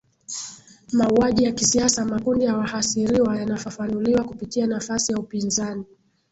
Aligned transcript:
mauaji 0.93 1.43
ya 1.43 1.51
kisiasa 1.51 2.05
makundi 2.05 2.45
ya 2.45 2.55
wahasiriwa 2.57 3.39
yanafafanuliwa 3.39 4.23
kupitia 4.23 4.67
nafasi 4.67 5.11
ya 5.11 5.17
upinzani 5.19 5.85